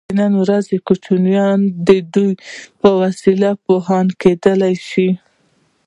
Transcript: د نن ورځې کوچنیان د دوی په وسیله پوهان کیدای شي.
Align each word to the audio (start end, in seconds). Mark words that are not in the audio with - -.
د 0.07 0.11
نن 0.21 0.33
ورځې 0.43 0.75
کوچنیان 0.87 1.59
د 1.87 1.89
دوی 2.13 2.33
په 2.81 2.89
وسیله 3.01 3.49
پوهان 3.65 4.07
کیدای 4.21 4.73
شي. 4.89 5.09